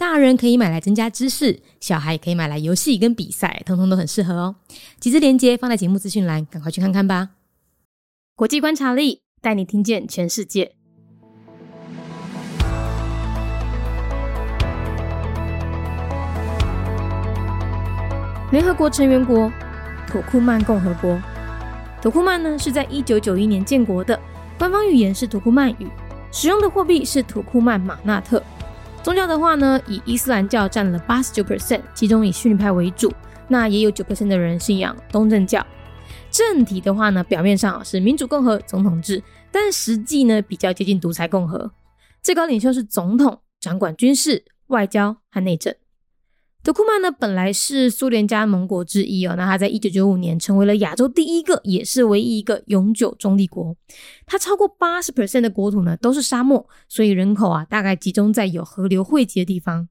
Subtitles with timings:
[0.00, 4.56] 大人可以买来增加知识，小孩也可以买来游戏跟比赛，通通都很适合哦。
[4.98, 7.28] 几支链接放在节目资讯栏，赶快去看看吧。
[8.34, 10.72] 国际观察力带你听见全世界。
[18.50, 19.52] 联合国成员国
[20.06, 21.20] 土库曼共和国，
[22.00, 24.18] 土库曼呢是在一九九一年建国的，
[24.58, 25.86] 官方语言是土库曼语，
[26.32, 28.42] 使用的货币是土库曼马纳特。
[29.02, 33.10] 宗教的话呢，以伊斯兰教占了八十九 percent，其中以逊尼派为主，
[33.48, 35.66] 那也有九 percent 的人信仰东正教。
[36.30, 41.72] 政体的话呢，表面上是民主共和总统制，但实际呢比较接近独裁共和。
[42.22, 45.74] 最高领袖是总统，掌管军事、外交和内政。
[46.62, 49.34] 德库曼呢，本来是苏联加盟国之一哦。
[49.34, 53.74] 那他在一九九五年成为了亚洲第一个，也是唯一一个永久中立国。
[54.26, 59.88] 它超过八十 percent 的国土呢都是沙漠，所以人口啊大概集中在有河流汇集的地方。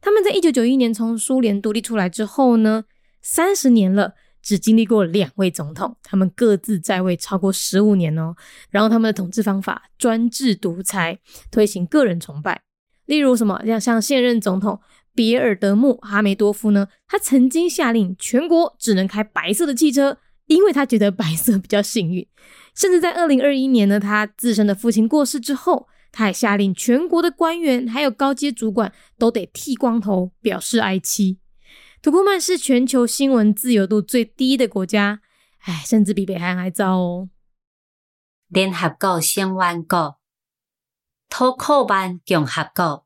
[0.00, 2.84] 他们在一九九一年从苏联独立出来之后呢，
[3.20, 8.36] 三十年了，只经历过两位总统，他们各自在位超过十五年哦。
[8.70, 11.18] 然后他们的统治方法专制独裁，
[11.50, 12.62] 推行个人崇拜，
[13.06, 14.78] 例如什么像像现任总统。
[15.14, 16.88] 别尔德穆哈梅多夫呢？
[17.06, 22.26] 他曾经下令全国只能开白色的汽车，因为他觉得白色比较幸运。
[22.74, 31.38] 甚至在二零二一年呢，他自身的父亲过世之后，他还下令全国的官员还有高阶主管都得剃光头，表示哀戚。
[32.02, 35.20] 土库曼是全球新闻自由度最低的国家，
[35.60, 37.30] 哎，甚至比北韩还糟哦。
[38.48, 40.18] 联合国成员国，
[41.28, 43.03] 土库曼共和国。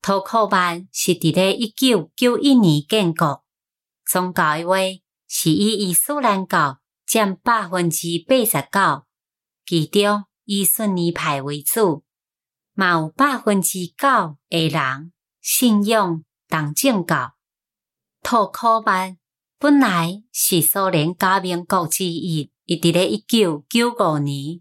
[0.00, 3.44] 土库曼是伫咧一九九一年建国，
[4.06, 4.76] 宗教诶话
[5.26, 9.06] 是以伊斯兰教占百分之八十九，
[9.66, 12.04] 其中以逊尼派为主，
[12.74, 17.34] 嘛有百分之九诶人信仰东正教。
[18.22, 19.18] 土库曼
[19.58, 24.60] 本来是苏联加盟国之一，伊伫咧一九九五年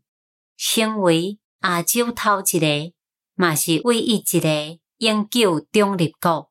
[0.58, 2.94] 成为亚洲头一个，
[3.36, 4.80] 嘛是唯一一个。
[5.00, 6.50] 永久中立国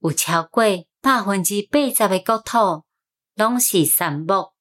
[0.00, 0.62] 有超过
[1.00, 2.84] 百分之八十的国土
[3.34, 4.52] 拢是沙漠，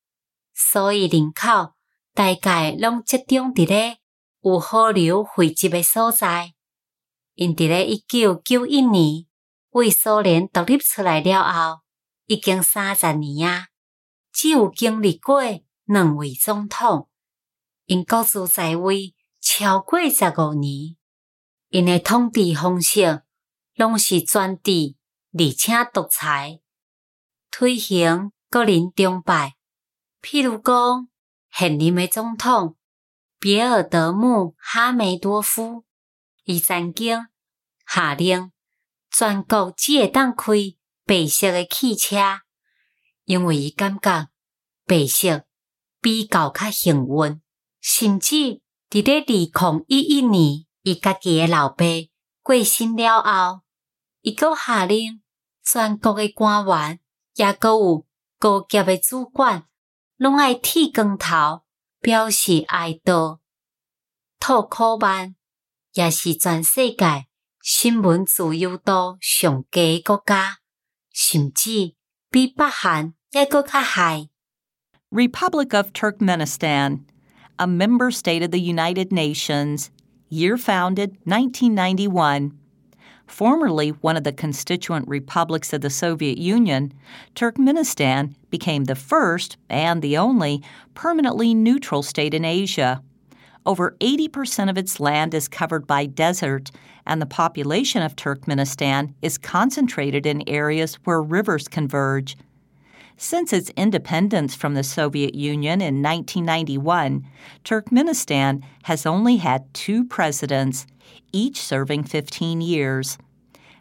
[0.53, 1.73] 所以人口
[2.13, 3.97] 大概拢集中伫咧
[4.39, 6.53] 有河流汇集的所在。
[7.33, 9.25] 因伫咧一九九一年
[9.71, 11.81] 为苏联独立出来了后，
[12.27, 13.67] 已经三十年啊，
[14.31, 15.41] 只有经历过
[15.83, 17.09] 两位总统，
[17.85, 20.95] 因各自在位超过十五年。
[21.71, 23.23] 因诶统治方式
[23.75, 24.97] 拢是专制，
[25.31, 26.59] 而且独裁，
[27.49, 29.55] 推行个人崇拜。
[30.21, 31.07] 譬如讲，
[31.49, 32.75] 现任诶总统
[33.39, 35.85] 别尔德穆哈梅多夫，
[36.43, 37.27] 伊曾经
[37.87, 38.51] 下令
[39.09, 40.51] 全国只会当开
[41.05, 42.17] 白色诶汽车，
[43.23, 44.27] 因为伊感觉
[44.85, 45.45] 白色
[46.01, 47.41] 比较较幸运，
[47.79, 50.65] 甚至伫咧二零一一年。
[50.83, 51.85] 伊家己诶老爸
[52.41, 53.61] 过身了后，
[54.21, 55.21] 伊阁下令
[55.63, 56.99] 全国诶官员，
[57.35, 58.07] 也阁有
[58.39, 59.67] 高级诶主管，
[60.17, 61.63] 拢爱剃光头，
[61.99, 63.39] 表示哀悼。
[64.39, 65.35] 土库曼
[65.93, 67.27] 也是全世界
[67.61, 70.57] 新闻自由度上低诶国家，
[71.13, 71.95] 甚至
[72.31, 74.29] 比北韩也阁较害。
[75.11, 77.01] Republic of Turkmenistan,
[77.57, 79.89] a member state of the United Nations.
[80.33, 82.57] Year founded 1991.
[83.27, 86.93] Formerly one of the constituent republics of the Soviet Union,
[87.35, 90.63] Turkmenistan became the first and the only
[90.93, 93.03] permanently neutral state in Asia.
[93.65, 96.71] Over 80% of its land is covered by desert,
[97.05, 102.37] and the population of Turkmenistan is concentrated in areas where rivers converge.
[103.17, 107.25] Since its independence from the Soviet Union in 1991,
[107.63, 110.87] Turkmenistan has only had two presidents,
[111.31, 113.17] each serving 15 years.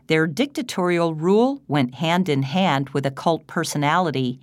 [0.09, 4.41] Their dictatorial rule went hand in hand with a cult personality.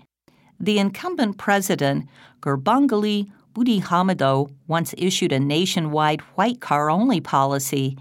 [0.60, 2.08] The incumbent president,
[2.42, 7.98] Gurbanguly Berdimuhamedow, once issued a nationwide white car only policy.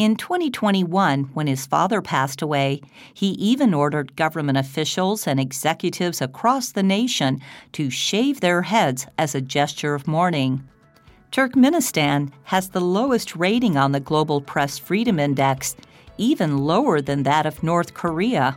[0.00, 2.80] In 2021, when his father passed away,
[3.12, 7.38] he even ordered government officials and executives across the nation
[7.72, 10.66] to shave their heads as a gesture of mourning.
[11.32, 15.76] Turkmenistan has the lowest rating on the Global Press Freedom Index,
[16.16, 18.56] even lower than that of North Korea.